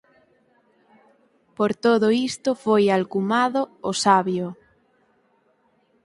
Por 1.57 1.71
todo 1.85 2.07
isto 2.29 2.49
foi 2.63 2.83
alcumado 2.89 3.61
"o 3.89 3.91
Sabio". 4.03 4.47